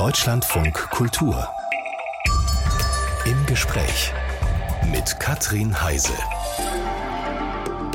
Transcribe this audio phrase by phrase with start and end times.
[0.00, 1.46] Deutschlandfunk Kultur.
[3.26, 4.14] Im Gespräch
[4.90, 6.14] mit Katrin Heise.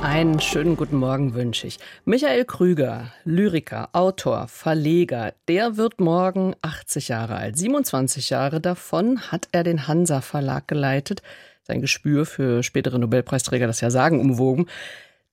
[0.03, 1.79] Einen schönen guten Morgen wünsche ich.
[2.05, 7.57] Michael Krüger, Lyriker, Autor, Verleger, der wird morgen 80 Jahre alt.
[7.57, 11.23] 27 Jahre davon hat er den Hansa Verlag geleitet.
[11.63, 14.67] Sein Gespür für spätere Nobelpreisträger das ja sagen umwogen.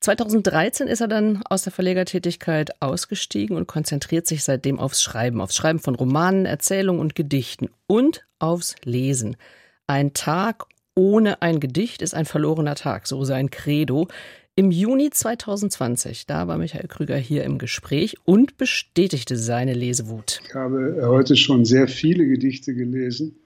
[0.03, 5.55] 2013 ist er dann aus der Verlegertätigkeit ausgestiegen und konzentriert sich seitdem aufs Schreiben, aufs
[5.55, 9.37] Schreiben von Romanen, Erzählungen und Gedichten und aufs Lesen.
[9.87, 10.65] Ein Tag
[10.97, 14.09] ohne ein Gedicht ist ein verlorener Tag, so sein Credo.
[14.57, 20.41] Im Juni 2020, da war Michael Krüger hier im Gespräch und bestätigte seine Lesewut.
[20.47, 23.37] Ich habe heute schon sehr viele Gedichte gelesen,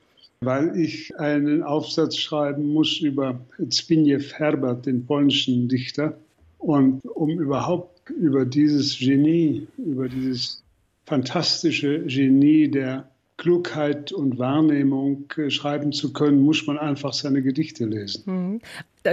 [0.41, 6.19] weil ich einen Aufsatz schreiben muss über Zbigniew Herbert, den polnischen Dichter.
[6.67, 10.65] Und um überhaupt über dieses Genie, über dieses
[11.05, 17.85] fantastische Genie der Klugheit und Wahrnehmung äh, schreiben zu können, muss man einfach seine Gedichte
[17.85, 18.23] lesen.
[18.27, 18.61] Mhm.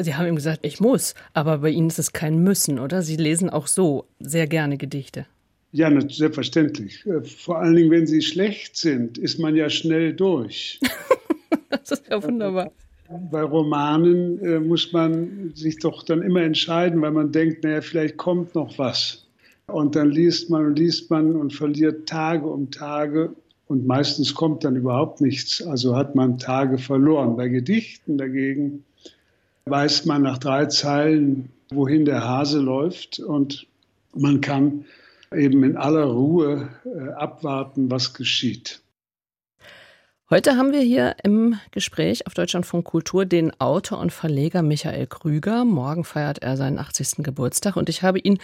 [0.01, 3.03] Sie haben ihm gesagt, ich muss, aber bei Ihnen ist es kein Müssen, oder?
[3.03, 5.27] Sie lesen auch so sehr gerne Gedichte.
[5.71, 7.05] Ja, selbstverständlich.
[7.05, 10.79] Äh, vor allen Dingen, wenn sie schlecht sind, ist man ja schnell durch.
[11.69, 12.71] das ist ja wunderbar
[13.31, 18.17] bei Romanen äh, muss man sich doch dann immer entscheiden, weil man denkt, naja, vielleicht
[18.17, 19.25] kommt noch was.
[19.67, 23.33] Und dann liest man und liest man und verliert Tage um Tage
[23.67, 25.61] und meistens kommt dann überhaupt nichts.
[25.61, 27.37] Also hat man Tage verloren.
[27.37, 28.83] Bei Gedichten dagegen
[29.65, 33.65] weiß man nach drei Zeilen, wohin der Hase läuft und
[34.15, 34.85] man kann
[35.33, 38.81] eben in aller Ruhe äh, abwarten, was geschieht.
[40.33, 45.63] Heute haben wir hier im Gespräch auf Deutschlandfunk Kultur den Autor und Verleger Michael Krüger.
[45.63, 47.17] Morgen feiert er seinen 80.
[47.17, 48.39] Geburtstag und ich habe ihn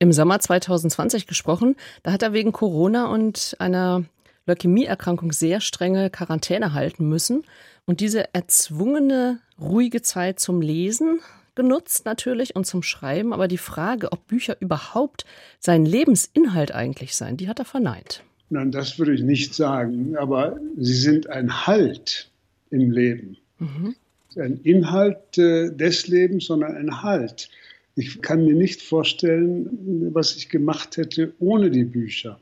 [0.00, 1.76] im Sommer 2020 gesprochen.
[2.02, 4.02] Da hat er wegen Corona und einer
[4.46, 7.44] Leukämieerkrankung sehr strenge Quarantäne halten müssen
[7.86, 11.20] und diese erzwungene, ruhige Zeit zum Lesen
[11.54, 15.24] genutzt natürlich und zum Schreiben, aber die Frage, ob Bücher überhaupt
[15.60, 18.24] sein Lebensinhalt eigentlich seien, die hat er verneint.
[18.50, 22.30] Nein, das würde ich nicht sagen, aber sie sind ein Halt
[22.70, 23.36] im Leben.
[23.58, 23.94] Mhm.
[24.36, 27.50] Ein Inhalt äh, des Lebens, sondern ein Halt.
[27.96, 32.38] Ich kann mir nicht vorstellen, was ich gemacht hätte ohne die Bücher.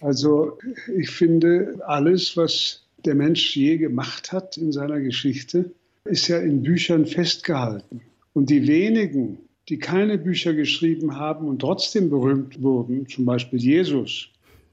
[0.00, 0.58] Also
[0.96, 5.70] ich finde, alles, was der Mensch je gemacht hat in seiner Geschichte,
[6.04, 8.00] ist ja in Büchern festgehalten.
[8.32, 14.30] Und die wenigen, die keine Bücher geschrieben haben und trotzdem berühmt wurden, zum Beispiel Jesus,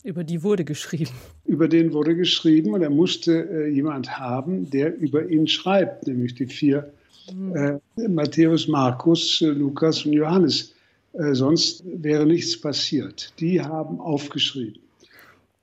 [0.07, 1.12] über die wurde geschrieben.
[1.45, 6.34] Über den wurde geschrieben und er musste äh, jemand haben, der über ihn schreibt, nämlich
[6.34, 6.94] die vier
[7.34, 7.56] mhm.
[7.97, 10.73] äh, Matthäus, Markus, äh, Lukas und Johannes.
[11.12, 13.34] Äh, sonst wäre nichts passiert.
[13.40, 14.81] Die haben aufgeschrieben.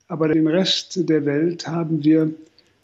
[0.09, 2.31] Aber den Rest der Welt haben wir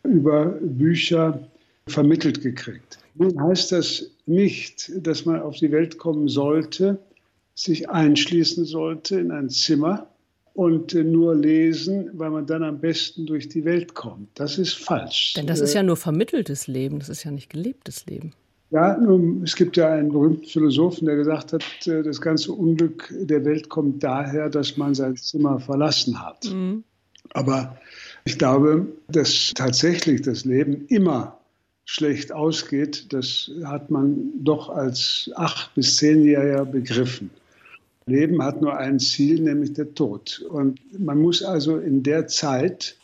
[0.04, 1.48] über Bücher
[1.88, 2.98] vermittelt gekriegt.
[3.14, 6.98] Nun heißt das nicht, dass man auf die Welt kommen sollte,
[7.54, 10.08] sich einschließen sollte in ein Zimmer
[10.54, 14.28] und nur lesen, weil man dann am besten durch die Welt kommt.
[14.36, 15.34] Das ist falsch.
[15.36, 18.34] Denn das ist ja nur vermitteltes Leben, das ist ja nicht gelebtes Leben.
[18.72, 23.14] Ja, nun, es gibt ja einen berühmten Philosophen, der gesagt hat, äh, das ganze Unglück
[23.20, 26.46] der Welt kommt daher, dass man sein Zimmer verlassen hat.
[26.46, 26.86] Mhm.
[27.34, 27.78] Aber
[28.24, 31.38] ich glaube, dass tatsächlich das Leben immer
[31.86, 37.30] schlecht ausgeht, das hat man doch als acht bis zehnjähriger begriffen.
[38.12, 40.46] Leben hat nur ein Ziel, nämlich der Tod.
[40.50, 42.98] Und man muss also in der Zeit,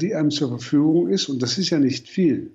[0.00, 2.50] die einem zur Verfügung ist, und das ist ja nicht viel,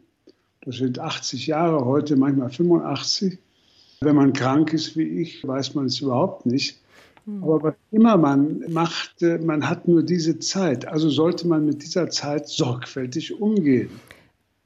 [0.61, 3.37] das sind 80 Jahre, heute manchmal 85.
[4.01, 6.79] Wenn man krank ist wie ich, weiß man es überhaupt nicht.
[7.25, 7.43] Hm.
[7.43, 10.87] Aber was immer man macht, man hat nur diese Zeit.
[10.87, 13.89] Also sollte man mit dieser Zeit sorgfältig umgehen.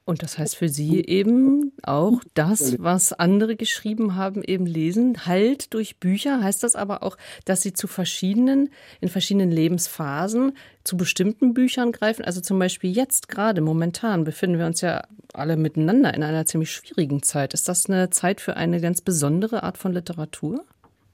[0.08, 5.26] Und das heißt für Sie eben auch das, was andere geschrieben haben, eben lesen.
[5.26, 8.70] Halt durch Bücher heißt das aber auch, dass Sie zu verschiedenen,
[9.02, 10.54] in verschiedenen Lebensphasen
[10.86, 12.24] zu bestimmten Büchern greifen.
[12.24, 15.04] Also zum Beispiel jetzt gerade, momentan befinden wir uns ja
[15.34, 17.54] alle miteinander in einer ziemlich schwierigen Zeit.
[17.54, 20.64] Ist das eine Zeit für eine ganz besondere Art von Literatur?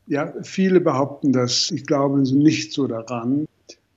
[0.06, 1.72] Ja, viele behaupten das.
[1.72, 3.48] Ich glaube nicht so daran.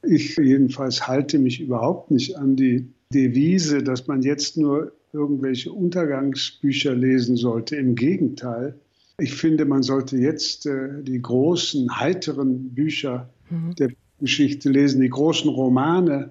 [0.00, 6.94] Ich jedenfalls halte mich überhaupt nicht an die Devise, dass man jetzt nur irgendwelche Untergangsbücher
[6.94, 7.76] lesen sollte.
[7.76, 8.75] Im Gegenteil,
[9.19, 13.75] ich finde, man sollte jetzt äh, die großen, heiteren Bücher mhm.
[13.76, 16.31] der Geschichte lesen, die großen Romane,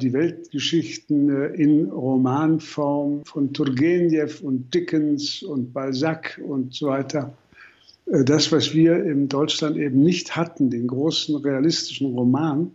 [0.00, 7.36] die Weltgeschichten äh, in Romanform von Turgenev und Dickens und Balzac und so weiter.
[8.06, 12.70] Äh, das, was wir in Deutschland eben nicht hatten, den großen realistischen Roman,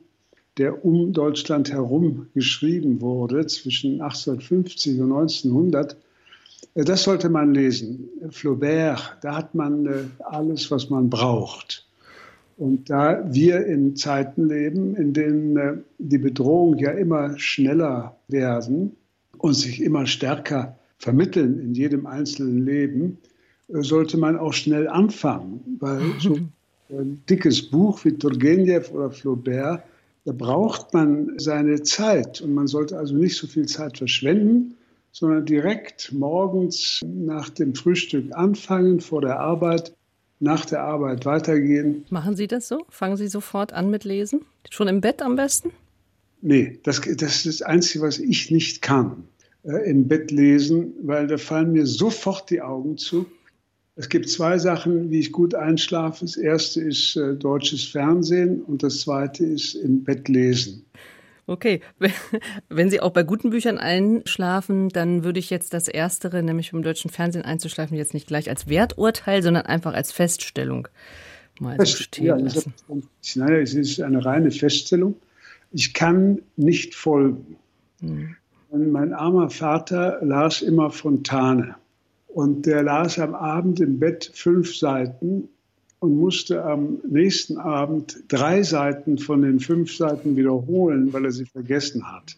[0.57, 5.97] der um Deutschland herum geschrieben wurde, zwischen 1850 und 1900,
[6.73, 8.09] äh, das sollte man lesen.
[8.29, 11.85] Flaubert, da hat man äh, alles, was man braucht.
[12.57, 18.95] Und da wir in Zeiten leben, in denen äh, die Bedrohungen ja immer schneller werden
[19.37, 23.19] und sich immer stärker vermitteln in jedem einzelnen Leben,
[23.69, 26.39] sollte man auch schnell anfangen, weil so
[26.89, 29.83] ein dickes Buch wie Turgenev oder Flaubert,
[30.27, 34.75] da braucht man seine Zeit und man sollte also nicht so viel Zeit verschwenden,
[35.13, 39.95] sondern direkt morgens nach dem Frühstück anfangen, vor der Arbeit,
[40.41, 42.03] nach der Arbeit weitergehen.
[42.09, 42.83] Machen Sie das so?
[42.89, 44.41] Fangen Sie sofort an mit Lesen?
[44.69, 45.71] Schon im Bett am besten?
[46.41, 49.23] Nee, das, das ist das Einzige, was ich nicht kann.
[49.63, 53.27] Äh, Im Bett lesen, weil da fallen mir sofort die Augen zu.
[53.99, 56.23] Es gibt zwei Sachen, wie ich gut einschlafe.
[56.23, 60.85] Das erste ist äh, deutsches Fernsehen und das zweite ist im Bett lesen.
[61.47, 61.81] Okay,
[62.69, 66.83] wenn Sie auch bei guten Büchern einschlafen, dann würde ich jetzt das Erstere, nämlich vom
[66.83, 70.87] deutschen Fernsehen einzuschlafen, jetzt nicht gleich als Werturteil, sondern einfach als Feststellung
[71.59, 72.73] mal so stehen ja, lassen.
[73.35, 75.15] Nein, es ist eine reine Feststellung.
[75.71, 77.57] Ich kann nicht folgen.
[78.01, 78.35] Hm.
[78.71, 81.75] Mein armer Vater las immer Fontane.
[82.37, 85.49] Und der las am Abend im Bett fünf Seiten
[85.97, 91.45] und musste am nächsten Abend drei Seiten von den fünf Seiten wiederholen, weil er sie
[91.45, 92.35] vergessen hat.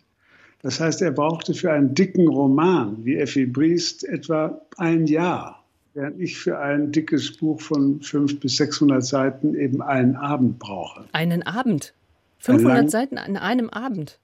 [0.62, 6.18] Das heißt, er brauchte für einen dicken Roman wie Effi Briest etwa ein Jahr, während
[6.22, 11.08] ich für ein dickes Buch von fünf bis 600 Seiten eben einen Abend brauche.
[11.12, 11.94] Einen Abend?
[12.38, 14.18] 500 Ein Seiten an einem Abend?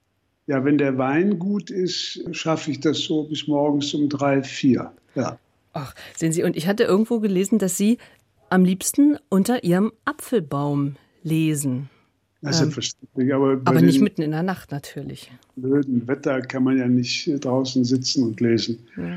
[0.46, 4.90] Ja, wenn der Wein gut ist, schaffe ich das so bis morgens um drei, vier.
[5.14, 5.38] Ja.
[5.76, 7.98] Ach, sehen Sie, und ich hatte irgendwo gelesen, dass Sie
[8.48, 11.90] am liebsten unter ihrem Apfelbaum lesen.
[12.42, 15.30] Das ist ähm, aber, aber nicht mitten in der Nacht natürlich.
[15.56, 18.78] Blöden Wetter kann man ja nicht draußen sitzen und lesen.
[18.96, 19.14] Ja.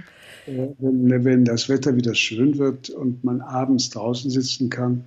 [0.48, 5.04] Äh, wenn, wenn, das Wetter wieder schön wird und man abends draußen sitzen kann,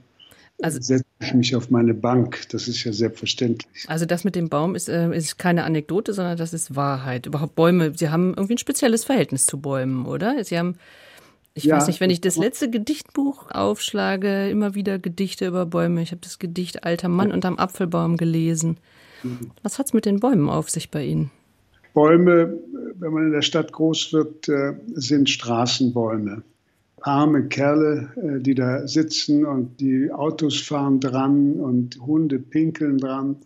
[0.60, 2.48] also, setze ich mich auf meine Bank.
[2.50, 3.84] Das ist ja selbstverständlich.
[3.88, 7.26] Also das mit dem Baum ist, äh, ist keine Anekdote, sondern das ist Wahrheit.
[7.26, 10.44] Überhaupt Bäume, Sie haben irgendwie ein spezielles Verhältnis zu Bäumen, oder?
[10.44, 10.76] Sie haben
[11.54, 16.02] ich ja, weiß nicht, wenn ich das letzte Gedichtbuch aufschlage, immer wieder Gedichte über Bäume.
[16.02, 18.78] Ich habe das Gedicht Alter Mann unterm Apfelbaum gelesen.
[19.22, 19.50] Mhm.
[19.62, 21.30] Was hat es mit den Bäumen auf sich bei Ihnen?
[21.94, 22.58] Bäume,
[22.98, 26.42] wenn man in der Stadt groß wird, äh, sind Straßenbäume.
[27.02, 33.36] Arme Kerle, äh, die da sitzen und die Autos fahren dran und Hunde pinkeln dran.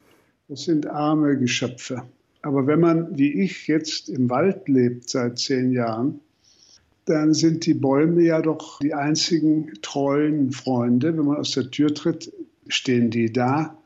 [0.49, 2.03] Das sind arme Geschöpfe.
[2.43, 6.21] Aber wenn man, wie ich, jetzt im Wald lebt seit zehn Jahren,
[7.07, 11.17] dann sind die Bäume ja doch die einzigen treuen Freunde.
[11.17, 12.33] Wenn man aus der Tür tritt,
[12.69, 13.79] stehen die da.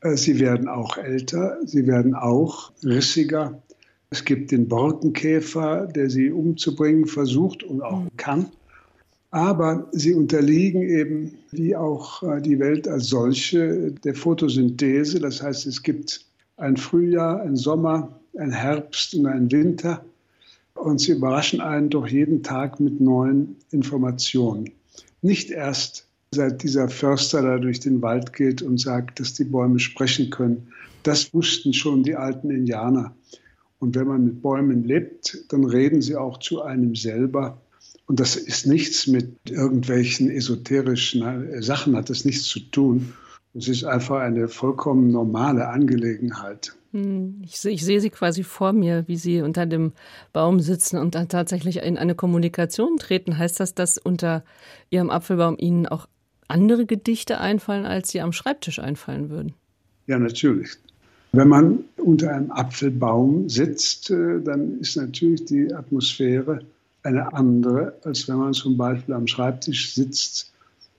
[0.00, 3.62] Äh, sie werden auch älter, sie werden auch rissiger.
[4.10, 8.48] Es gibt den Borkenkäfer, der sie umzubringen versucht und auch kann.
[9.30, 15.20] Aber sie unterliegen eben, wie auch äh, die Welt als solche, der Photosynthese.
[15.20, 20.04] Das heißt, es gibt ein Frühjahr, ein Sommer, ein Herbst und ein Winter.
[20.82, 24.72] Und sie überraschen einen doch jeden Tag mit neuen Informationen.
[25.20, 29.78] Nicht erst seit dieser Förster da durch den Wald geht und sagt, dass die Bäume
[29.78, 30.72] sprechen können.
[31.04, 33.14] Das wussten schon die alten Indianer.
[33.78, 37.62] Und wenn man mit Bäumen lebt, dann reden sie auch zu einem selber.
[38.06, 43.12] Und das ist nichts mit irgendwelchen esoterischen äh, Sachen, hat das nichts zu tun.
[43.54, 46.74] Es ist einfach eine vollkommen normale Angelegenheit.
[46.92, 49.92] Hm, ich, sehe sie quasi vor mir, wie sie unter dem
[50.32, 53.36] Baum sitzen und dann tatsächlich in eine Kommunikation treten.
[53.36, 54.42] Heißt das, dass unter
[54.90, 56.06] ihrem Apfelbaum ihnen auch
[56.48, 59.54] andere Gedichte einfallen, als sie am Schreibtisch einfallen würden?
[60.06, 60.70] Ja, natürlich.
[61.32, 66.60] Wenn man unter einem Apfelbaum sitzt, äh, dann ist natürlich die Atmosphäre
[67.02, 70.51] eine andere, als wenn man zum Beispiel am Schreibtisch sitzt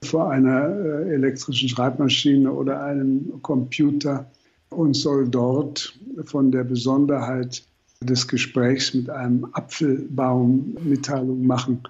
[0.04, 4.30] vor einer äh, elektrischen Schreibmaschine oder einem Computer
[4.70, 7.64] und soll dort von der Besonderheit
[8.02, 11.82] des Gesprächs mit einem Apfelbaum Mitteilung machen.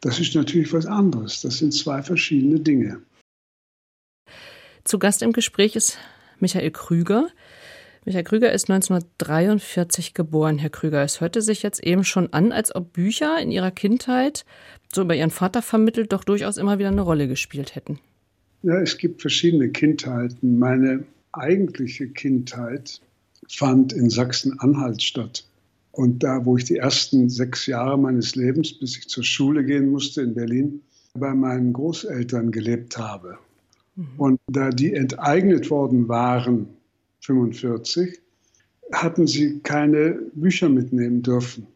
[0.00, 1.42] Das ist natürlich was anderes.
[1.42, 3.00] Das sind zwei verschiedene Dinge.
[4.84, 5.98] Zu Gast im Gespräch ist
[6.40, 7.28] Michael Krüger.
[8.08, 10.56] Michael Krüger ist 1943 geboren.
[10.56, 14.46] Herr Krüger, es hörte sich jetzt eben schon an, als ob Bücher in Ihrer Kindheit,
[14.90, 17.98] so über Ihren Vater vermittelt, doch durchaus immer wieder eine Rolle gespielt hätten.
[18.62, 20.58] Ja, es gibt verschiedene Kindheiten.
[20.58, 23.02] Meine eigentliche Kindheit
[23.46, 25.44] fand in Sachsen-Anhalt statt.
[25.92, 29.90] Und da, wo ich die ersten sechs Jahre meines Lebens, bis ich zur Schule gehen
[29.90, 30.80] musste in Berlin,
[31.12, 33.36] bei meinen Großeltern gelebt habe.
[33.96, 34.06] Mhm.
[34.16, 36.68] Und da die enteignet worden waren,
[37.20, 38.18] 45,
[38.92, 41.66] hatten sie keine Bücher mitnehmen dürfen,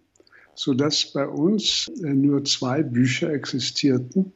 [0.55, 4.33] sodass bei uns nur zwei Bücher existierten,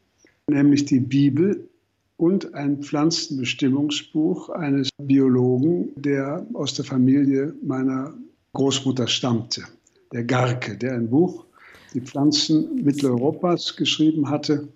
[0.48, 1.68] nämlich die Bibel
[2.16, 8.14] und ein Pflanzenbestimmungsbuch eines Biologen, der aus der Familie meiner
[8.52, 9.64] Großmutter stammte,
[10.12, 11.44] der Garke, der ein Buch,
[11.92, 14.68] die Pflanzen Mitteleuropas, geschrieben hatte,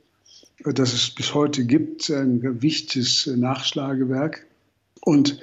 [0.64, 4.46] das es bis heute gibt, ein wichtiges Nachschlagewerk.
[5.02, 5.40] Und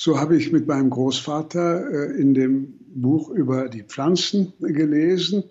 [0.00, 5.44] so habe ich mit meinem Großvater äh, in dem Buch über die Pflanzen gelesen,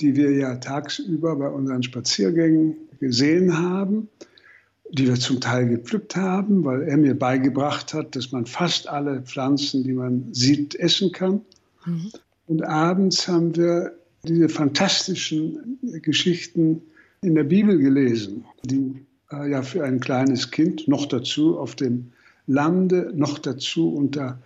[0.00, 4.08] die wir ja tagsüber bei unseren Spaziergängen gesehen haben
[4.92, 9.22] die wir zum Teil gepflückt haben, weil er mir beigebracht hat, dass man fast alle
[9.22, 11.42] Pflanzen, die man sieht, essen kann.
[11.86, 12.10] Mhm.
[12.46, 13.92] Und abends haben wir
[14.24, 16.82] diese fantastischen Geschichten
[17.22, 22.12] in der Bibel gelesen, die äh, ja für ein kleines Kind noch dazu auf dem
[22.50, 24.38] Lande, noch dazu unter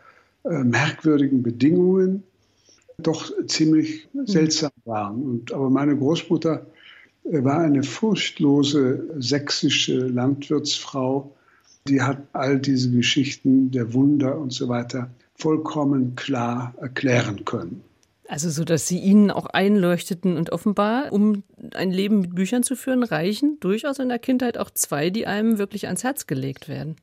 [0.45, 2.23] äh, merkwürdigen Bedingungen
[2.99, 4.27] doch ziemlich mhm.
[4.27, 5.23] seltsam waren.
[5.23, 6.67] Und, aber meine Großmutter
[7.25, 11.35] er war eine furchtlose sächsische Landwirtsfrau,
[11.89, 17.83] die hat all diese Geschichten der Wunder und so weiter vollkommen klar erklären können.
[18.29, 21.43] Also so, dass sie Ihnen auch einleuchteten und offenbar, um
[21.75, 25.59] ein Leben mit Büchern zu führen, reichen durchaus in der Kindheit auch zwei, die einem
[25.59, 26.97] wirklich ans Herz gelegt werden.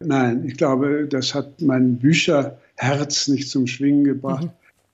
[0.00, 4.50] Nein, ich glaube, das hat mein Bücherherz nicht zum Schwingen gebracht,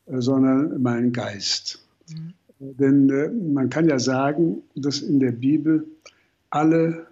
[0.06, 0.21] mhm.
[0.21, 1.85] sondern meinen Geist.
[2.09, 2.32] Mhm.
[2.59, 5.85] Denn äh, man kann ja sagen, dass in der Bibel
[6.50, 7.06] alle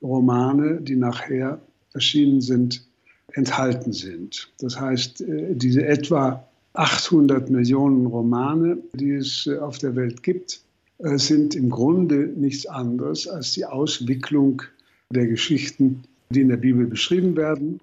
[0.00, 1.60] Romane, die nachher
[1.92, 2.86] erschienen sind,
[3.32, 4.50] enthalten sind.
[4.58, 10.60] Das heißt, äh, diese etwa 800 Millionen Romane, die es äh, auf der Welt gibt,
[10.98, 14.62] äh, sind im Grunde nichts anderes als die Auswicklung
[15.10, 16.02] der Geschichten,
[16.34, 17.80] die in der Bibel beschrieben werden,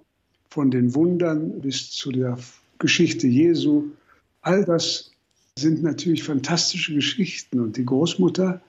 [0.50, 2.38] von den Wundern bis zu der
[2.78, 3.86] Geschichte Jesu.
[4.42, 5.12] All das
[5.58, 7.60] sind natürlich fantastische Geschichten.
[7.60, 8.62] Und die Großmutter,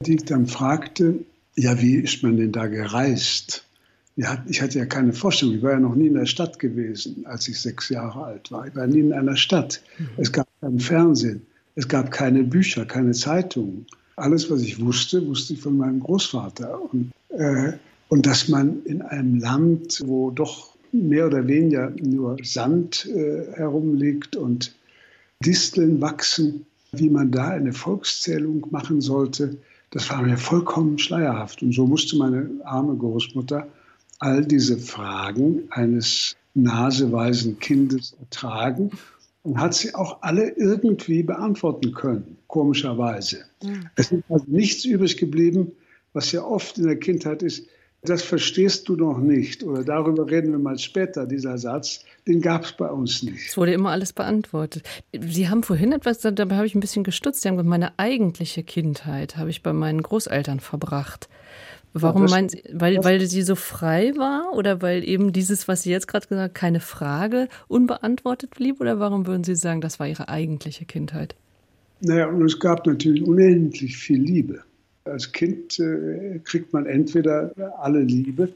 [0.00, 1.24] die dann fragte,
[1.56, 3.64] ja, wie ist man denn da gereist?
[4.16, 5.54] Ich hatte ja keine Vorstellung.
[5.56, 8.66] Ich war ja noch nie in der Stadt gewesen, als ich sechs Jahre alt war.
[8.66, 9.82] Ich war nie in einer Stadt.
[9.98, 10.08] Mhm.
[10.18, 11.46] Es gab kein Fernsehen.
[11.74, 13.86] Es gab keine Bücher, keine Zeitungen.
[14.16, 16.78] Alles, was ich wusste, wusste ich von meinem Großvater.
[16.92, 17.72] Und, äh,
[18.12, 24.36] und dass man in einem Land, wo doch mehr oder weniger nur Sand äh, herumliegt
[24.36, 24.76] und
[25.40, 29.56] Disteln wachsen, wie man da eine Volkszählung machen sollte,
[29.92, 31.62] das war mir vollkommen schleierhaft.
[31.62, 33.66] Und so musste meine arme Großmutter
[34.18, 38.90] all diese Fragen eines naseweisen Kindes ertragen
[39.42, 43.38] und hat sie auch alle irgendwie beantworten können, komischerweise.
[43.62, 43.88] Mhm.
[43.96, 45.72] Es ist also nichts übrig geblieben,
[46.12, 47.66] was ja oft in der Kindheit ist,
[48.04, 52.64] das verstehst du noch nicht oder darüber reden wir mal später, dieser Satz, den gab
[52.64, 53.50] es bei uns nicht.
[53.50, 54.82] Es wurde immer alles beantwortet.
[55.12, 58.64] Sie haben vorhin etwas, dabei habe ich ein bisschen gestutzt, Sie haben gesagt, meine eigentliche
[58.64, 61.28] Kindheit habe ich bei meinen Großeltern verbracht.
[61.94, 65.82] Warum ja, meinen Sie, weil, weil sie so frei war oder weil eben dieses, was
[65.82, 70.00] Sie jetzt gerade gesagt haben, keine Frage unbeantwortet blieb oder warum würden Sie sagen, das
[70.00, 71.36] war Ihre eigentliche Kindheit?
[72.00, 74.64] Naja, und es gab natürlich unendlich viel Liebe.
[75.04, 78.52] Als Kind äh, kriegt man entweder alle Liebe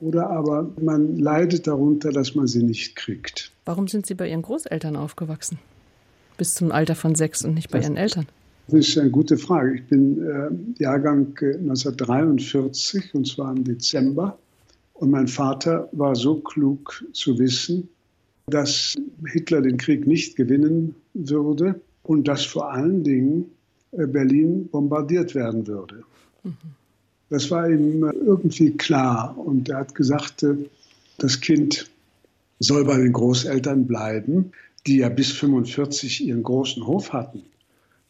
[0.00, 3.50] oder aber man leidet darunter, dass man sie nicht kriegt.
[3.64, 5.58] Warum sind Sie bei Ihren Großeltern aufgewachsen?
[6.36, 8.26] Bis zum Alter von sechs und nicht bei das, Ihren Eltern?
[8.68, 9.76] Das ist eine gute Frage.
[9.76, 14.38] Ich bin äh, Jahrgang 1943 äh, und zwar im Dezember.
[14.94, 17.88] Und mein Vater war so klug zu wissen,
[18.46, 18.94] dass
[19.26, 23.50] Hitler den Krieg nicht gewinnen würde und dass vor allen Dingen
[24.04, 26.02] Berlin bombardiert werden würde.
[27.30, 29.36] Das war ihm äh, irgendwie klar.
[29.36, 30.56] Und er hat gesagt, äh,
[31.18, 31.90] das Kind
[32.60, 34.52] soll bei den Großeltern bleiben,
[34.86, 37.42] die ja bis 45 ihren großen Hof hatten.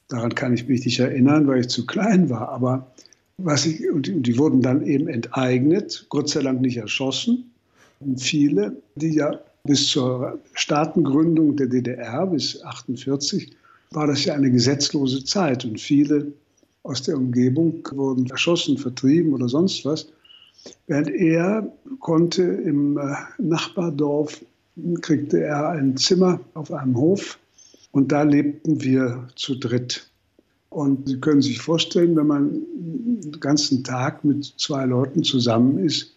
[0.09, 2.49] Daran kann ich mich nicht erinnern, weil ich zu klein war.
[2.51, 2.93] Aber
[3.39, 7.51] was ich, und die wurden dann eben enteignet, Gott sei Dank nicht erschossen.
[8.01, 13.51] Und viele, die ja bis zur Staatengründung der DDR, bis 48,
[13.97, 16.31] war das ja eine gesetzlose Zeit und viele
[16.83, 20.07] aus der Umgebung wurden erschossen, vertrieben oder sonst was.
[20.87, 24.45] Während er konnte im äh, Nachbardorf,
[25.01, 27.39] kriegte er ein Zimmer auf einem Hof
[27.91, 30.11] und da lebten wir zu dritt.
[30.69, 36.13] Und Sie können sich vorstellen, wenn man den ganzen Tag mit zwei Leuten zusammen ist,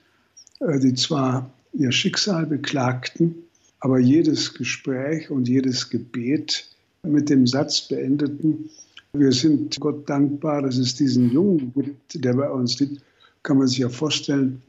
[0.59, 3.35] äh, die zwar ihr Schicksal beklagten,
[3.79, 6.68] aber jedes Gespräch und jedes Gebet
[7.03, 8.69] mit dem Satz beendeten,
[9.13, 13.01] wir sind Gott dankbar, dass es diesen Jungen gibt, der bei uns liegt,
[13.41, 14.61] kann man sich ja vorstellen,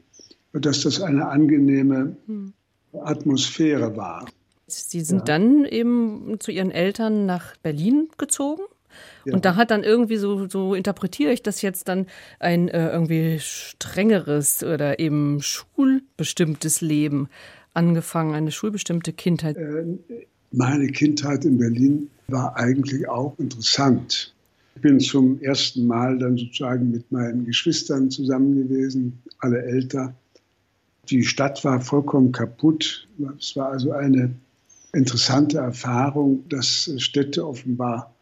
[0.53, 2.53] dass das eine angenehme hm.
[2.93, 4.25] Atmosphäre war.
[4.67, 5.25] Sie sind ja.
[5.25, 8.63] dann eben zu Ihren Eltern nach Berlin gezogen?
[9.25, 9.33] Ja.
[9.33, 12.07] Und da hat dann irgendwie so, so interpretiere ich das jetzt dann
[12.39, 17.29] ein äh, irgendwie strengeres oder eben schulbestimmtes Leben
[17.73, 19.57] angefangen, eine schulbestimmte Kindheit.
[20.51, 24.33] Meine Kindheit in Berlin war eigentlich auch interessant.
[24.75, 30.13] Ich bin zum ersten Mal dann sozusagen mit meinen Geschwistern zusammen gewesen, alle älter.
[31.09, 33.07] Die Stadt war vollkommen kaputt.
[33.39, 34.33] Es war also eine
[34.93, 38.13] interessante Erfahrung, dass Städte offenbar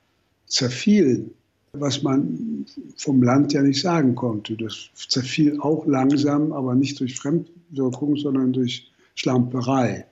[0.45, 1.31] zerfielen,
[1.73, 4.55] was man vom Land ja nicht sagen konnte.
[4.55, 10.05] Das zerfiel auch langsam, aber nicht durch Fremdwirkung, sondern durch Schlamperei.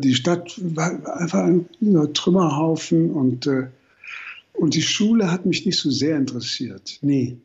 [0.00, 1.66] Die Stadt war einfach ein
[2.14, 3.68] Trümmerhaufen und, äh,
[4.54, 6.98] und die Schule hat mich nicht so sehr interessiert.
[7.02, 7.36] Nee.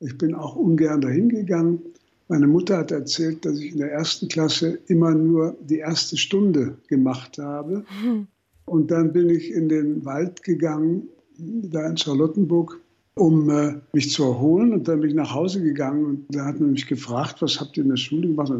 [0.00, 1.80] Ich bin auch ungern dahin gegangen.
[2.28, 6.78] Meine Mutter hat erzählt, dass ich in der ersten Klasse immer nur die erste Stunde
[6.88, 7.84] gemacht habe.
[8.02, 8.26] Mhm.
[8.66, 12.78] Und dann bin ich in den Wald gegangen, da in Charlottenburg,
[13.14, 14.72] um äh, mich zu erholen.
[14.72, 17.76] Und dann bin ich nach Hause gegangen und da hat man mich gefragt, was habt
[17.76, 18.52] ihr in der Schule gemacht?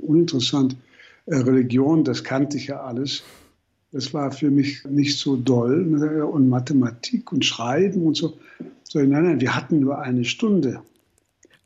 [0.00, 0.74] Uninteressant.
[1.30, 3.22] Religion, das kannte ich ja alles.
[3.92, 5.94] Das war für mich nicht so doll.
[6.24, 8.38] Und Mathematik und Schreiben und so.
[8.82, 10.82] so nein, nein, wir hatten nur eine Stunde.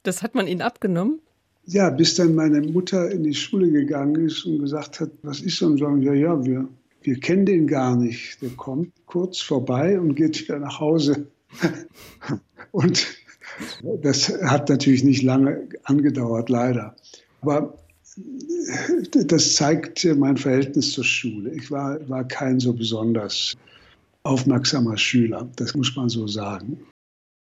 [0.03, 1.21] Das hat man Ihnen abgenommen?
[1.65, 5.59] Ja, bis dann meine Mutter in die Schule gegangen ist und gesagt hat, was ist
[5.59, 5.67] so?
[5.67, 6.69] Und sagen, ja, ja, wir,
[7.03, 8.43] wir kennen den gar nicht.
[8.43, 11.27] Der kommt kurz vorbei und geht wieder nach Hause.
[12.73, 13.07] und
[14.03, 16.97] das hat natürlich nicht lange angedauert, leider.
[17.43, 17.75] Aber
[19.13, 21.51] das zeigt mein Verhältnis zur Schule.
[21.55, 23.57] Ich war, war kein so besonders
[24.25, 26.79] aufmerksamer Schüler, das muss man so sagen.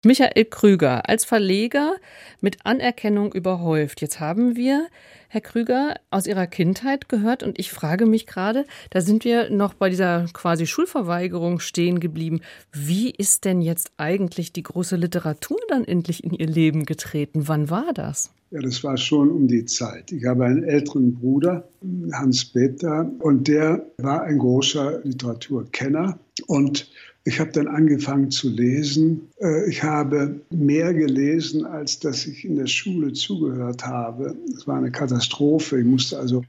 [0.05, 1.95] Michael Krüger als Verleger
[2.39, 4.01] mit Anerkennung überhäuft.
[4.01, 4.85] Jetzt haben wir,
[5.29, 9.73] Herr Krüger, aus Ihrer Kindheit gehört und ich frage mich gerade, da sind wir noch
[9.73, 12.41] bei dieser quasi Schulverweigerung stehen geblieben.
[12.71, 17.47] Wie ist denn jetzt eigentlich die große Literatur dann endlich in Ihr Leben getreten?
[17.47, 18.31] Wann war das?
[18.51, 20.11] Ja, das war schon um die Zeit.
[20.11, 21.67] Ich habe einen älteren Bruder,
[22.13, 26.89] Hans Peter, und der war ein großer Literaturkenner und
[27.27, 29.27] ich habe dann angefangen zu lesen.
[29.41, 34.35] Äh, ich habe mehr gelesen, als dass ich in der Schule zugehört habe.
[34.55, 35.79] Es war eine Katastrophe.
[35.79, 36.43] Ich musste also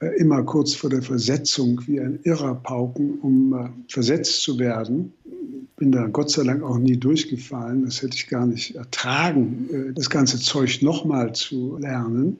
[0.00, 5.14] äh, immer kurz vor der Versetzung wie ein Irrer pauken, um äh, versetzt zu werden.
[5.76, 7.86] Bin da Gott sei Dank auch nie durchgefallen.
[7.86, 12.36] Das hätte ich gar nicht ertragen, das ganze Zeug nochmal zu lernen.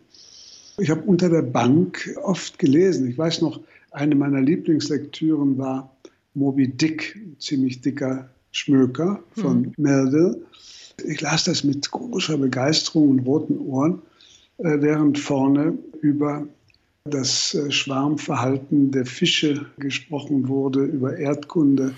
[0.77, 3.09] Ich habe unter der Bank oft gelesen.
[3.09, 3.61] Ich weiß noch,
[3.93, 5.97] eine meiner Lieblingslektüren war
[6.39, 9.73] Moby Dick, ziemlich dicker Schmöker von mhm.
[9.77, 10.41] Melville.
[11.05, 14.03] Ich las das mit großer Begeisterung und roten Ohren,
[14.59, 16.47] äh, während vorne über
[17.05, 21.95] das äh, Schwarmverhalten der Fische gesprochen wurde, über Erdkunde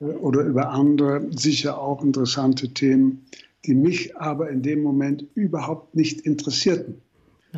[0.00, 3.24] äh, oder über andere sicher auch interessante Themen,
[3.64, 7.00] die mich aber in dem Moment überhaupt nicht interessierten.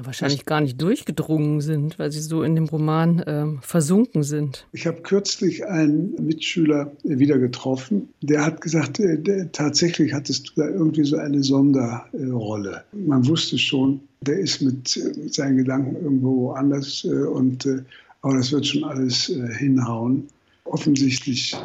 [0.02, 4.66] Wahrscheinlich gar nicht durchgedrungen sind, weil sie so in dem Roman äh, versunken sind.
[4.72, 10.62] Ich habe kürzlich einen Mitschüler wieder getroffen, der hat gesagt, äh, der, tatsächlich hattest du
[10.62, 12.84] da irgendwie so eine Sonderrolle.
[12.92, 17.82] Man wusste schon, der ist mit, äh, mit seinen Gedanken irgendwo woanders äh, und äh,
[18.22, 20.28] aber das wird schon alles äh, hinhauen.
[20.64, 21.56] Offensichtlich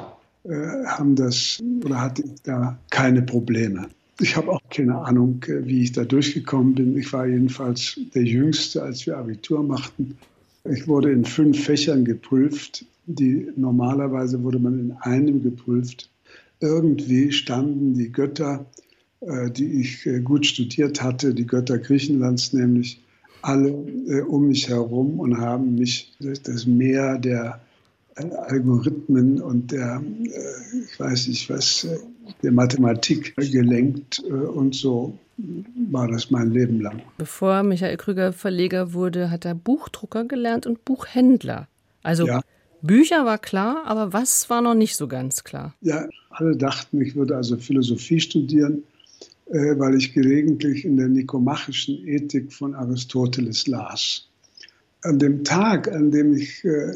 [0.88, 3.88] haben das oder hatte ich da keine Probleme.
[4.19, 6.97] Ich habe auch keine Ahnung, äh, wie ich da durchgekommen bin.
[6.97, 10.17] Ich war jedenfalls der Jüngste, als wir Abitur machten.
[10.65, 12.86] Ich wurde in fünf Fächern geprüft.
[13.06, 16.10] Die, normalerweise wurde man in einem geprüft.
[16.60, 18.65] Irgendwie standen die Götter,
[19.21, 23.02] äh, die ich äh, gut studiert hatte, die Götter Griechenlands nämlich,
[23.41, 23.73] alle
[24.26, 26.13] um mich herum und haben mich
[26.45, 27.60] das Meer der
[28.15, 30.02] Algorithmen und der,
[30.89, 31.86] ich weiß nicht was,
[32.43, 35.17] der Mathematik gelenkt äh, und so
[35.89, 37.01] war das mein Leben lang.
[37.17, 41.67] Bevor Michael Krüger Verleger wurde, hat er Buchdrucker gelernt und Buchhändler.
[42.03, 42.41] Also ja.
[42.82, 45.73] Bücher war klar, aber was war noch nicht so ganz klar?
[45.82, 48.84] Ja, alle dachten, ich würde also Philosophie studieren,
[49.47, 54.27] äh, weil ich gelegentlich in der nikomachischen Ethik von Aristoteles las.
[55.01, 56.93] An dem Tag, an dem ich äh,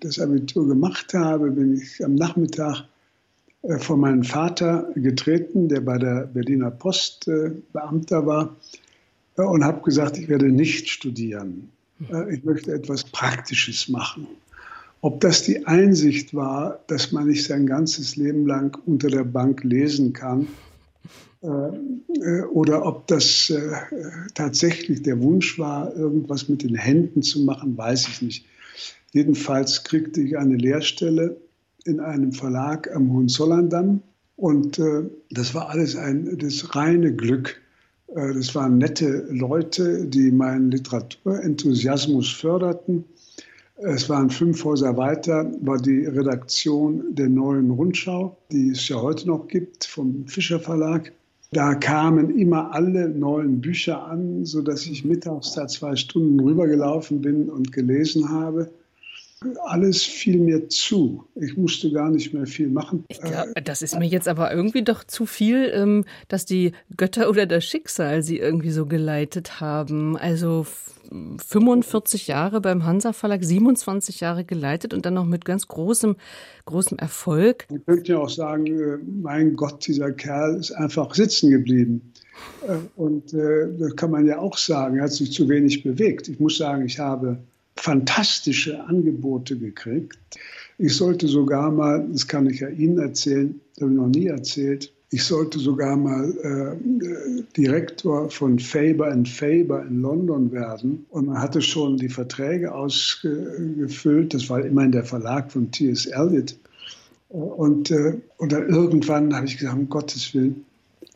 [0.00, 2.84] das Abitur gemacht habe, bin ich am Nachmittag
[3.78, 8.56] von meinem Vater getreten, der bei der Berliner Post äh, Beamter war,
[9.36, 11.70] äh, und habe gesagt, ich werde nicht studieren.
[12.30, 14.26] Ich möchte etwas Praktisches machen.
[15.02, 19.62] Ob das die Einsicht war, dass man nicht sein ganzes Leben lang unter der Bank
[19.64, 20.48] lesen kann,
[21.42, 23.52] oder ob das
[24.34, 28.46] tatsächlich der Wunsch war, irgendwas mit den Händen zu machen, weiß ich nicht.
[29.12, 31.36] Jedenfalls kriegte ich eine Lehrstelle
[31.84, 34.02] in einem Verlag am Hohenzollerndamm.
[34.36, 37.60] Und äh, das war alles ein das reine Glück.
[38.08, 43.04] Äh, das waren nette Leute, die meinen Literaturenenthusiasmus förderten.
[43.82, 49.26] Es waren fünf Häuser weiter, war die Redaktion der neuen Rundschau, die es ja heute
[49.26, 51.12] noch gibt, vom Fischer Verlag.
[51.52, 57.48] Da kamen immer alle neuen Bücher an, sodass ich mittags da zwei Stunden rübergelaufen bin
[57.48, 58.70] und gelesen habe.
[59.64, 61.24] Alles fiel mir zu.
[61.34, 63.04] Ich musste gar nicht mehr viel machen.
[63.08, 67.46] Glaub, das ist mir jetzt aber irgendwie doch zu viel, ähm, dass die Götter oder
[67.46, 70.18] das Schicksal sie irgendwie so geleitet haben.
[70.18, 70.66] Also
[71.10, 76.16] 45 Jahre beim Hansa Verlag, 27 Jahre geleitet und dann noch mit ganz großem,
[76.66, 77.66] großem Erfolg.
[77.70, 82.12] Man könnte ja auch sagen, äh, mein Gott, dieser Kerl ist einfach sitzen geblieben.
[82.66, 86.28] Äh, und äh, das kann man ja auch sagen, er hat sich zu wenig bewegt.
[86.28, 87.38] Ich muss sagen, ich habe
[87.82, 90.18] fantastische Angebote gekriegt.
[90.78, 94.26] Ich sollte sogar mal, das kann ich ja Ihnen erzählen, das habe ich noch nie
[94.26, 101.04] erzählt, ich sollte sogar mal äh, Direktor von Faber Faber in London werden.
[101.10, 104.32] Und man hatte schon die Verträge ausgefüllt.
[104.34, 106.06] Das war immerhin der Verlag von T.S.
[106.06, 106.56] Eliot.
[107.28, 110.64] Und, äh, und dann irgendwann habe ich gesagt, um Gottes Willen,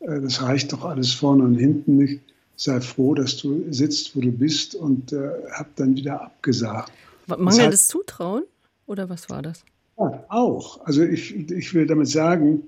[0.01, 2.21] äh, das reicht doch alles vorne und hinten nicht.
[2.57, 6.93] Sei froh, dass du sitzt, wo du bist und äh, habe dann wieder abgesagt.
[7.27, 8.45] Mangelndes Zutrauen
[8.87, 9.65] oder was war das?
[9.99, 10.85] Ja, auch.
[10.87, 12.63] Also ich, ich will damit sagen,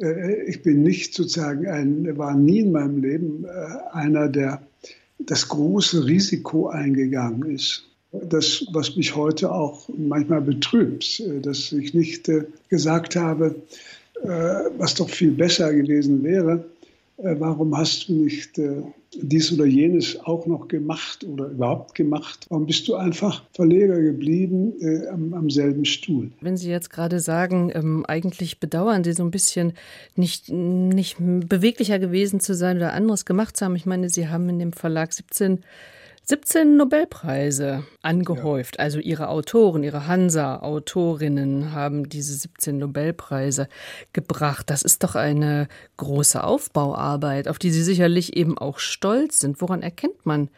[0.00, 3.48] äh, ich bin nicht sozusagen ein, war nie in meinem Leben äh,
[3.92, 4.62] einer, der
[5.18, 7.84] das große Risiko eingegangen ist.
[8.12, 12.30] Das, was mich heute auch manchmal betrübt, äh, dass ich nicht
[12.68, 13.54] gesagt habe,
[14.78, 16.64] was doch viel besser gewesen wäre,
[17.18, 18.60] warum hast du nicht
[19.14, 22.46] dies oder jenes auch noch gemacht oder überhaupt gemacht?
[22.48, 26.30] Warum bist du einfach Verleger geblieben äh, am, am, selben Stuhl?
[26.40, 29.72] Wenn Sie jetzt gerade sagen, ähm, eigentlich bedauern Sie so ein bisschen
[30.14, 33.76] nicht, nicht beweglicher gewesen zu sein oder anderes gemacht zu haben.
[33.76, 35.60] Ich meine, Sie haben in dem Verlag 17
[36.28, 38.76] 17 Nobelpreise angehäuft.
[38.76, 38.84] Ja.
[38.84, 43.66] Also ihre Autoren, ihre Hansa-Autorinnen haben diese 17 Nobelpreise
[44.12, 44.68] gebracht.
[44.68, 49.62] Das ist doch eine große Aufbauarbeit, auf die Sie sicherlich eben auch stolz sind.
[49.62, 50.50] Woran erkennt man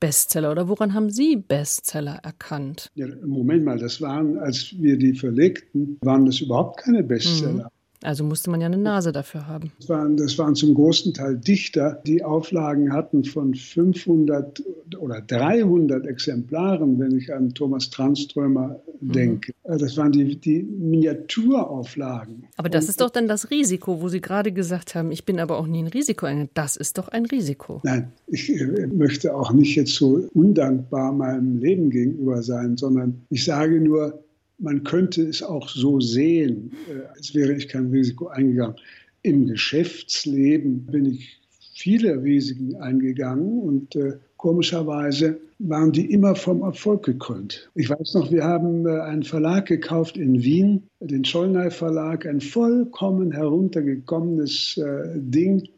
[0.00, 2.90] Bestseller oder woran haben Sie Bestseller erkannt?
[2.94, 7.64] Ja, Moment mal, das waren, als wir die verlegten, waren das überhaupt keine Bestseller.
[7.64, 7.77] Mhm.
[8.02, 9.72] Also musste man ja eine Nase dafür haben.
[9.78, 14.62] Das waren, das waren zum großen Teil Dichter, die Auflagen hatten von 500
[14.98, 19.12] oder 300 Exemplaren, wenn ich an Thomas Tranströmer mhm.
[19.12, 19.52] denke.
[19.66, 19.78] Mhm.
[19.78, 22.44] Das waren die, die Miniaturauflagen.
[22.56, 25.40] Aber das Und, ist doch dann das Risiko, wo Sie gerade gesagt haben, ich bin
[25.40, 26.50] aber auch nie ein Risiko eingegangen.
[26.54, 27.80] Das ist doch ein Risiko.
[27.84, 33.44] Nein, ich äh, möchte auch nicht jetzt so undankbar meinem Leben gegenüber sein, sondern ich
[33.44, 34.22] sage nur,
[34.58, 38.76] man könnte es auch so sehen, äh, als wäre ich kein Risiko eingegangen.
[39.22, 41.38] Im Geschäftsleben bin ich
[41.74, 47.68] viele Risiken eingegangen und äh, komischerweise waren die immer vom Erfolg gekrönt.
[47.74, 52.40] Ich weiß noch, wir haben äh, einen Verlag gekauft in Wien, den Schollnay Verlag, ein
[52.40, 54.80] vollkommen heruntergekommenes
[55.14, 55.68] Ding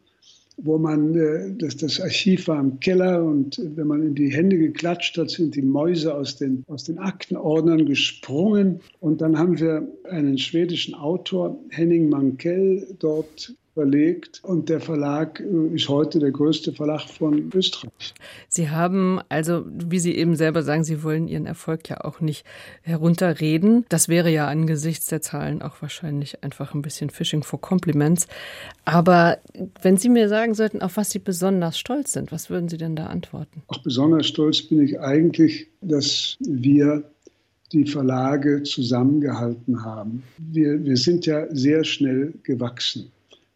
[0.63, 4.57] wo man, äh, das, das Archiv war im Keller und wenn man in die Hände
[4.57, 8.79] geklatscht hat, sind die Mäuse aus den, aus den Aktenordnern gesprungen.
[8.99, 15.75] Und dann haben wir einen schwedischen Autor, Henning Mankell, dort verlegt und der Verlag äh,
[15.75, 18.13] ist heute der größte Verlag von Österreich.
[18.47, 22.45] Sie haben also, wie Sie eben selber sagen, Sie wollen Ihren Erfolg ja auch nicht
[22.83, 23.85] herunterreden.
[23.89, 28.27] Das wäre ja angesichts der Zahlen auch wahrscheinlich einfach ein bisschen Fishing for Compliments.
[28.85, 29.39] Aber
[29.81, 32.95] wenn Sie mir sagen sollten, auf was Sie besonders stolz sind, was würden Sie denn
[32.95, 33.63] da antworten?
[33.67, 37.03] Auch besonders stolz bin ich eigentlich, dass wir
[37.71, 40.21] die Verlage zusammengehalten haben.
[40.37, 43.11] Wir, wir sind ja sehr schnell gewachsen.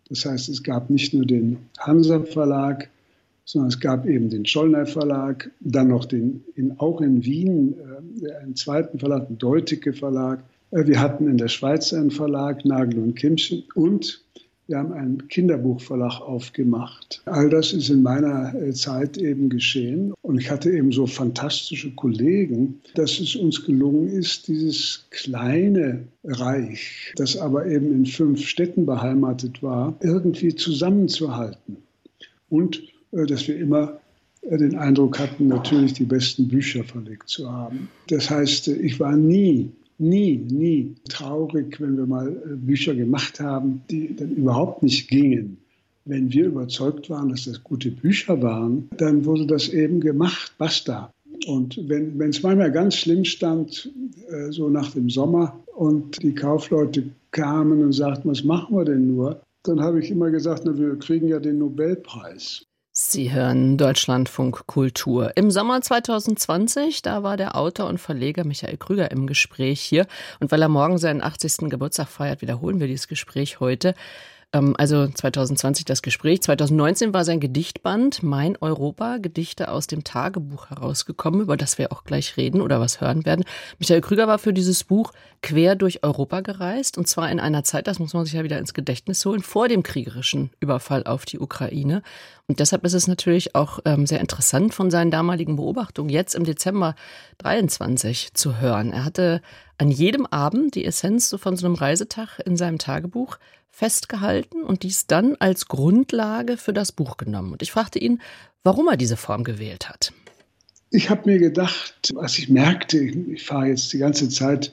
[0.10, 2.90] Das heißt, es gab nicht nur den Hansa Verlag,
[3.46, 7.76] sondern es gab eben den Schollner Verlag, dann noch den, in, auch in Wien
[8.24, 10.44] äh, einen zweiten Verlag, den Deuticke Verlag.
[10.72, 14.24] Äh, wir hatten in der Schweiz einen Verlag, Nagel und Kimchen, und
[14.68, 17.22] wir haben einen Kinderbuchverlag aufgemacht.
[17.26, 20.14] All das ist in meiner äh, Zeit eben geschehen.
[20.22, 27.14] Und ich hatte eben so fantastische Kollegen, dass es uns gelungen ist, dieses kleine Reich,
[27.16, 31.78] das aber eben in fünf Städten beheimatet war, irgendwie zusammenzuhalten.
[32.50, 34.00] Und äh, dass wir immer
[34.42, 37.90] äh, den Eindruck hatten, natürlich die besten Bücher verlegt zu haben.
[38.08, 43.82] Das heißt, ich war nie nie, nie traurig, wenn wir mal äh, Bücher gemacht haben,
[43.90, 45.58] die dann überhaupt nicht gingen.
[46.06, 51.12] Wenn wir überzeugt waren, dass das gute Bücher waren, dann wurde das eben gemacht, basta.
[51.48, 53.92] Und wenn es manchmal ganz schlimm stand,
[54.30, 59.08] äh, so nach dem Sommer, und die Kaufleute kamen und sagten, was machen wir denn
[59.08, 59.42] nur?
[59.64, 62.66] Dann habe ich immer gesagt, na, wir kriegen ja den Nobelpreis.
[62.98, 65.36] Sie hören Deutschlandfunk Kultur.
[65.36, 70.08] Im Sommer 2020, da war der Autor und Verleger Michael Krüger im Gespräch hier.
[70.40, 71.70] Und weil er morgen seinen 80.
[71.70, 73.96] Geburtstag feiert, wiederholen wir dieses Gespräch heute.
[74.54, 76.42] Ähm, also 2020 das Gespräch.
[76.42, 82.04] 2019 war sein Gedichtband Mein Europa, Gedichte aus dem Tagebuch herausgekommen, über das wir auch
[82.04, 83.46] gleich reden oder was hören werden.
[83.80, 87.88] Michael Krüger war für dieses Buch quer durch Europa gereist und zwar in einer Zeit,
[87.88, 91.40] das muss man sich ja wieder ins Gedächtnis holen, vor dem kriegerischen Überfall auf die
[91.40, 92.02] Ukraine.
[92.48, 96.44] Und deshalb ist es natürlich auch ähm, sehr interessant von seinen damaligen Beobachtungen jetzt im
[96.44, 96.96] Dezember
[97.40, 98.94] 23 zu hören.
[98.94, 99.42] Er hatte
[99.78, 103.38] an jedem Abend die Essenz von so einem Reisetag in seinem Tagebuch
[103.76, 107.52] festgehalten und dies dann als Grundlage für das Buch genommen.
[107.52, 108.22] Und ich fragte ihn,
[108.64, 110.14] warum er diese Form gewählt hat.
[110.92, 114.72] Ich habe mir gedacht, als ich merkte, ich, fahre jetzt die ganze Zeit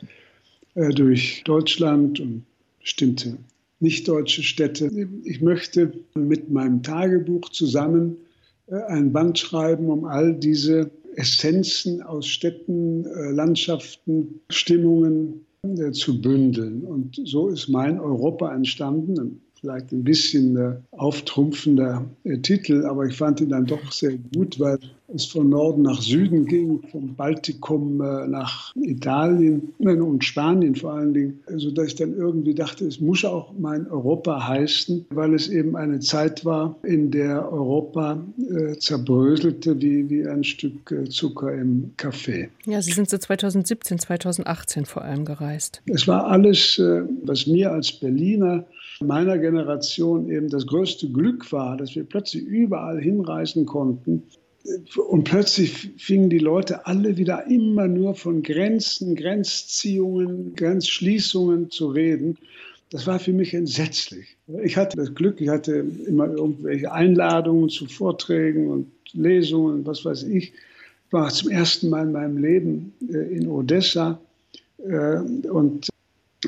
[0.76, 2.44] äh, durch Deutschland und
[2.80, 3.38] bestimmte
[3.80, 4.88] nicht-deutsche Städte.
[5.24, 8.18] Ich möchte mit meinem Tagebuch zusammen
[8.68, 15.44] äh, ein Band schreiben, um all diese Essenzen aus Städten, äh, Landschaften, Stimmungen
[15.92, 16.82] zu bündeln.
[16.84, 23.16] Und so ist mein Europa entstanden vielleicht ein bisschen äh, auftrumpfender äh, Titel, aber ich
[23.16, 24.76] fand ihn dann doch sehr gut, weil
[25.14, 31.14] es von Norden nach Süden ging, vom Baltikum äh, nach Italien und Spanien vor allen
[31.14, 35.76] Dingen, sodass ich dann irgendwie dachte, es muss auch mein Europa heißen, weil es eben
[35.76, 38.22] eine Zeit war, in der Europa
[38.78, 42.48] zerbröselte wie, wie ein Stück Zucker im Kaffee.
[42.64, 45.82] Ja, Sie sind so 2017, 2018 vor allem gereist.
[45.86, 46.80] Es war alles,
[47.22, 48.64] was mir als Berliner
[49.02, 54.22] meiner Generation eben das größte Glück war, dass wir plötzlich überall hinreisen konnten.
[55.08, 62.38] Und plötzlich fingen die Leute alle wieder immer nur von Grenzen, Grenzziehungen, Grenzschließungen zu reden.
[62.90, 64.36] Das war für mich entsetzlich.
[64.62, 70.24] Ich hatte das Glück, ich hatte immer irgendwelche Einladungen zu Vorträgen und Lesungen, was weiß
[70.24, 70.52] ich.
[70.52, 74.20] Ich war zum ersten Mal in meinem Leben äh, in Odessa
[74.78, 75.88] äh, und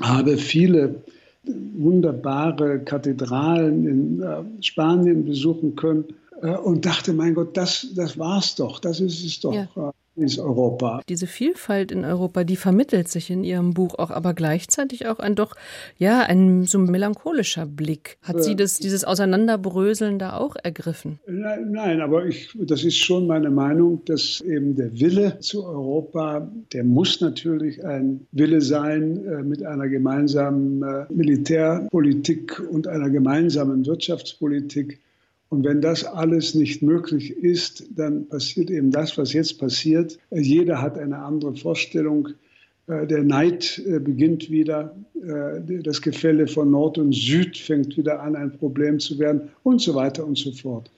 [0.00, 1.02] habe viele
[1.46, 6.04] wunderbare Kathedralen in äh, Spanien besuchen können
[6.42, 9.54] äh, und dachte, mein Gott, das, das war's doch, das ist es doch.
[9.54, 9.92] Ja.
[10.16, 11.02] Ist Europa.
[11.08, 15.34] Diese Vielfalt in Europa, die vermittelt sich in Ihrem Buch auch, aber gleichzeitig auch ein
[15.34, 15.56] doch,
[15.98, 18.16] ja, ein so melancholischer Blick.
[18.22, 21.18] Hat Sie das, dieses Auseinanderbröseln da auch ergriffen?
[21.26, 26.48] Nein, nein, aber ich, das ist schon meine Meinung, dass eben der Wille zu Europa,
[26.72, 33.84] der muss natürlich ein Wille sein äh, mit einer gemeinsamen äh, Militärpolitik und einer gemeinsamen
[33.84, 35.00] Wirtschaftspolitik
[35.54, 40.18] und wenn das alles nicht möglich ist, dann passiert eben das, was jetzt passiert.
[40.32, 42.30] Jeder hat eine andere Vorstellung.
[42.88, 48.20] Äh, der Neid äh, beginnt wieder, äh, das Gefälle von Nord und Süd fängt wieder
[48.20, 50.90] an, ein Problem zu werden und so weiter und so fort.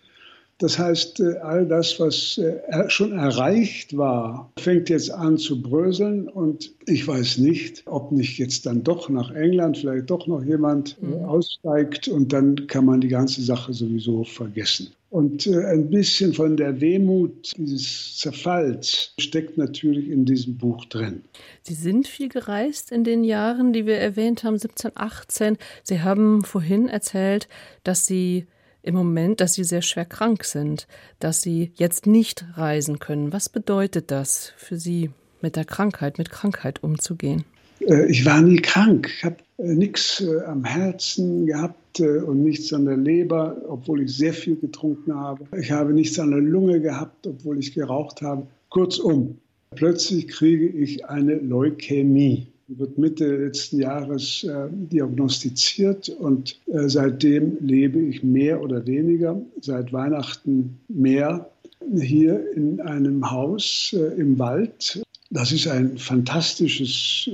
[0.58, 6.28] Das heißt, äh, all das, was äh, schon erreicht war, fängt jetzt an zu bröseln.
[6.28, 10.96] Und ich weiß nicht, ob nicht jetzt dann doch nach England vielleicht doch noch jemand
[11.02, 11.24] äh, mhm.
[11.24, 14.92] aussteigt und dann kann man die ganze Sache sowieso vergessen.
[15.10, 21.22] Und ein bisschen von der Wehmut dieses Zerfalls steckt natürlich in diesem Buch drin.
[21.62, 25.58] Sie sind viel gereist in den Jahren, die wir erwähnt haben, 17, 18.
[25.84, 27.48] Sie haben vorhin erzählt,
[27.84, 28.46] dass Sie
[28.86, 30.86] im Moment, dass Sie sehr schwer krank sind,
[31.18, 33.32] dass Sie jetzt nicht reisen können.
[33.32, 35.10] Was bedeutet das für Sie,
[35.42, 37.44] mit der Krankheit, mit Krankheit umzugehen?
[37.80, 39.10] Äh, ich war nie krank.
[39.16, 44.14] Ich habe äh, nichts äh, am Herzen gehabt und nichts an der Leber, obwohl ich
[44.14, 45.46] sehr viel getrunken habe.
[45.58, 48.46] Ich habe nichts an der Lunge gehabt, obwohl ich geraucht habe.
[48.68, 49.38] Kurzum,
[49.74, 58.00] plötzlich kriege ich eine Leukämie wird Mitte letzten Jahres äh, diagnostiziert und äh, seitdem lebe
[58.00, 61.48] ich mehr oder weniger, seit Weihnachten mehr,
[61.94, 65.02] hier in einem Haus äh, im Wald.
[65.30, 67.28] Das ist ein fantastisches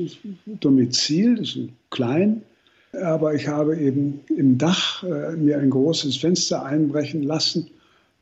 [0.46, 2.42] Domizil, das ist klein,
[2.92, 7.68] aber ich habe eben im Dach äh, mir ein großes Fenster einbrechen lassen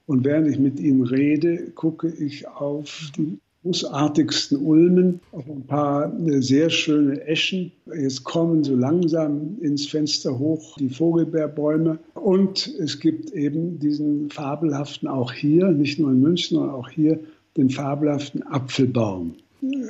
[0.07, 6.13] und während ich mit Ihnen rede, gucke ich auf die großartigsten Ulmen, auf ein paar
[6.27, 7.73] äh, sehr schöne Eschen.
[7.95, 11.99] Jetzt kommen so langsam ins Fenster hoch die Vogelbeerbäume.
[12.15, 17.21] Und es gibt eben diesen fabelhaften, auch hier, nicht nur in München, sondern auch hier,
[17.57, 19.35] den fabelhaften Apfelbaum.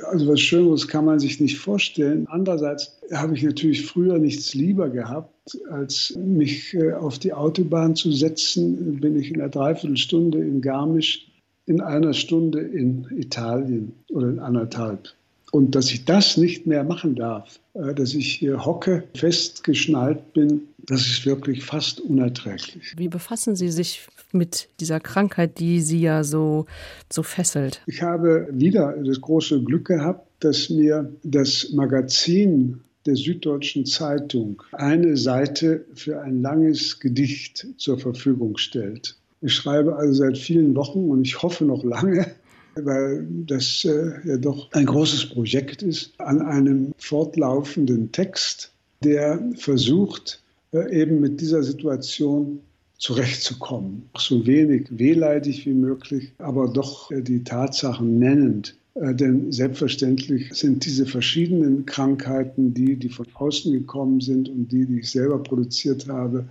[0.09, 2.27] Also was Schöneres kann man sich nicht vorstellen.
[2.29, 8.11] Andererseits habe ich natürlich früher nichts lieber gehabt, als mich äh, auf die Autobahn zu
[8.11, 8.99] setzen.
[8.99, 11.30] Bin ich in einer Dreiviertelstunde in Garmisch
[11.71, 15.07] in einer Stunde in Italien oder in anderthalb.
[15.51, 20.61] Und dass ich das nicht mehr machen darf, äh, dass ich hier hocke, festgeschnallt bin,
[20.85, 22.93] das ist wirklich fast unerträglich.
[22.97, 26.65] Wie befassen Sie sich mit dieser Krankheit, die Sie ja so,
[27.11, 27.81] so fesselt?
[27.85, 35.17] Ich habe wieder das große Glück gehabt, dass mir das Magazin der Süddeutschen Zeitung eine
[35.17, 39.15] Seite für ein langes Gedicht zur Verfügung stellt.
[39.41, 42.27] Ich schreibe also seit vielen Wochen und ich hoffe noch lange,
[42.75, 48.71] weil das äh, ja doch ein großes Projekt ist, an einem fortlaufenden Text,
[49.03, 50.41] der versucht,
[50.73, 52.59] äh, eben mit dieser Situation
[52.99, 54.07] zurechtzukommen.
[54.15, 58.75] So wenig wehleidig wie möglich, aber doch äh, die Tatsachen nennend.
[58.93, 64.85] Äh, denn selbstverständlich sind diese verschiedenen Krankheiten, die, die von außen gekommen sind und die,
[64.85, 66.45] die ich selber produziert habe,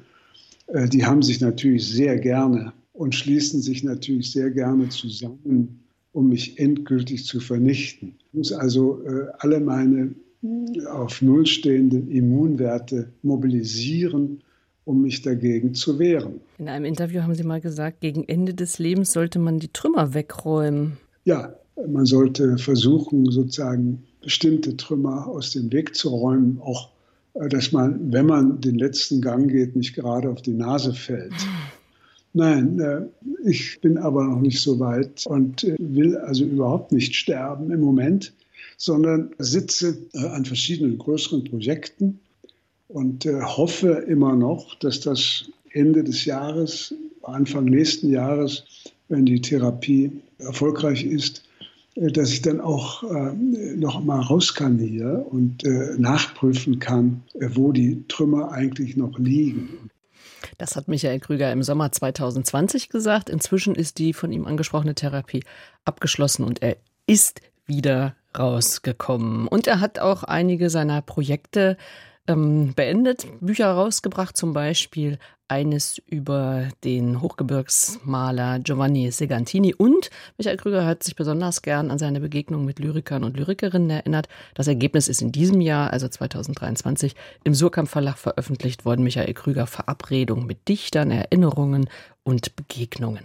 [0.67, 5.81] äh, die haben sich natürlich sehr gerne und schließen sich natürlich sehr gerne zusammen,
[6.13, 8.15] um mich endgültig zu vernichten.
[8.19, 9.03] Ich muss also
[9.39, 10.15] alle meine
[10.87, 14.43] auf Null stehenden Immunwerte mobilisieren
[14.85, 16.41] um mich dagegen zu wehren.
[16.59, 20.15] In einem Interview haben Sie mal gesagt, gegen Ende des Lebens sollte man die Trümmer
[20.15, 20.97] wegräumen.
[21.25, 21.55] Ja,
[21.87, 26.91] man sollte versuchen, sozusagen bestimmte Trümmer aus dem Weg zu räumen, auch
[27.35, 31.35] äh, dass man, wenn man den letzten Gang geht, nicht gerade auf die Nase fällt.
[32.33, 33.03] Nein, äh,
[33.45, 37.81] ich bin aber noch nicht so weit und äh, will also überhaupt nicht sterben im
[37.81, 38.33] Moment,
[38.77, 42.21] sondern sitze an verschiedenen größeren Projekten
[42.89, 48.65] und äh, hoffe immer noch, dass das Ende des Jahres, Anfang nächsten Jahres,
[49.09, 51.43] wenn die Therapie erfolgreich ist,
[51.95, 53.33] äh, dass ich dann auch äh,
[53.77, 59.19] noch mal raus kann hier und äh, nachprüfen kann, äh, wo die Trümmer eigentlich noch
[59.19, 59.90] liegen.
[60.61, 63.31] Das hat Michael Krüger im Sommer 2020 gesagt.
[63.31, 65.43] Inzwischen ist die von ihm angesprochene Therapie
[65.87, 69.49] abgeschlossen und er ist wieder rausgekommen.
[69.49, 71.79] Und er hat auch einige seiner Projekte
[72.31, 75.19] ähm, beendet, Bücher rausgebracht, zum Beispiel
[75.51, 82.21] eines über den Hochgebirgsmaler Giovanni Segantini und Michael Krüger hat sich besonders gern an seine
[82.21, 84.29] Begegnung mit Lyrikern und Lyrikerinnen erinnert.
[84.55, 89.03] Das Ergebnis ist in diesem Jahr, also 2023, im Surkamp Verlag veröffentlicht worden.
[89.03, 91.91] Michael Krüger Verabredung mit Dichtern, Erinnerungen
[92.23, 93.25] und Begegnungen.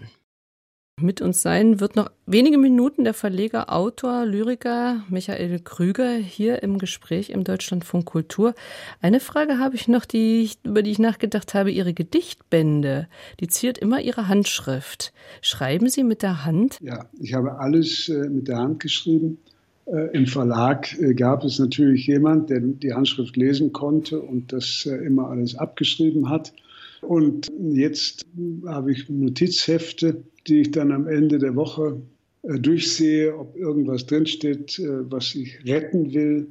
[1.02, 6.78] Mit uns sein wird noch wenige Minuten der Verleger, Autor, Lyriker Michael Krüger hier im
[6.78, 8.56] Gespräch im Deutschlandfunk Kultur.
[9.02, 11.70] Eine Frage habe ich noch, die ich, über die ich nachgedacht habe.
[11.70, 13.10] Ihre Gedichtbände,
[13.42, 15.12] die ziert immer Ihre Handschrift.
[15.42, 16.78] Schreiben Sie mit der Hand?
[16.80, 19.40] Ja, ich habe alles äh, mit der Hand geschrieben.
[19.88, 24.86] Äh, Im Verlag äh, gab es natürlich jemand, der die Handschrift lesen konnte und das
[24.90, 26.54] äh, immer alles abgeschrieben hat.
[27.02, 28.26] Und jetzt
[28.66, 32.02] habe ich Notizhefte, die ich dann am Ende der Woche
[32.44, 36.48] äh, durchsehe, ob irgendwas drinsteht, äh, was ich retten will.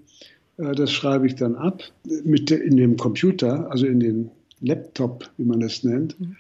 [0.59, 1.83] Äh, das schreibe ich dann ab
[2.25, 4.31] mit in dem Computer, also in den
[4.61, 6.19] Laptop, wie man das nennt.
[6.19, 6.37] Mhm.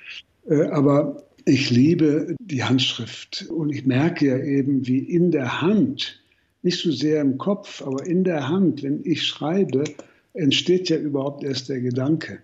[0.72, 6.22] Aber ich liebe die Handschrift und ich merke ja eben, wie in der Hand,
[6.62, 9.84] nicht so sehr im Kopf, aber in der Hand, wenn ich schreibe,
[10.32, 12.38] entsteht ja überhaupt erst der Gedanke.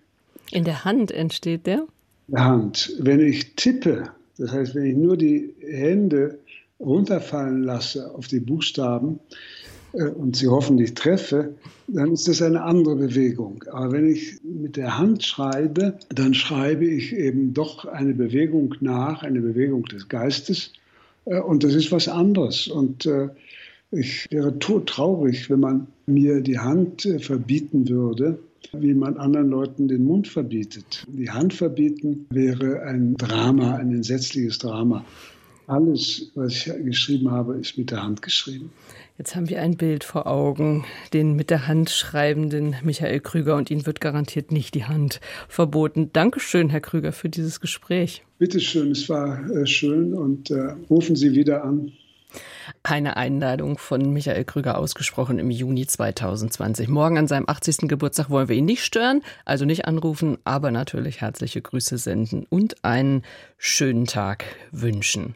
[0.51, 1.87] In der Hand entsteht der?
[2.29, 2.93] In der Hand.
[2.99, 6.39] Wenn ich tippe, das heißt, wenn ich nur die Hände
[6.81, 9.21] runterfallen lasse auf die Buchstaben
[9.93, 11.55] äh, und sie hoffentlich treffe,
[11.89, 13.63] dann ist das eine andere Bewegung.
[13.71, 19.23] Aber wenn ich mit der Hand schreibe, dann schreibe ich eben doch eine Bewegung nach,
[19.23, 20.73] eine Bewegung des Geistes.
[21.27, 22.67] Äh, und das ist was anderes.
[22.67, 23.29] Und äh,
[23.91, 28.39] ich wäre todtraurig, wenn man mir die Hand äh, verbieten würde,
[28.73, 31.05] wie man anderen Leuten den Mund verbietet.
[31.09, 35.05] Die Hand verbieten wäre ein Drama, ein entsetzliches Drama.
[35.67, 38.71] Alles, was ich geschrieben habe, ist mit der Hand geschrieben.
[39.19, 43.71] Jetzt haben wir ein Bild vor Augen, den mit der Hand schreibenden Michael Krüger und
[43.71, 46.09] Ihnen wird garantiert nicht die Hand verboten.
[46.13, 48.25] Dankeschön, Herr Krüger, für dieses Gespräch.
[48.39, 51.93] Bitte schön, es war äh, schön und äh, rufen Sie wieder an.
[52.83, 56.89] Eine Einladung von Michael Krüger ausgesprochen im Juni 2020.
[56.89, 57.89] Morgen an seinem 80.
[57.89, 62.85] Geburtstag wollen wir ihn nicht stören, also nicht anrufen, aber natürlich herzliche Grüße senden und
[62.85, 63.23] einen
[63.59, 65.35] schönen Tag wünschen.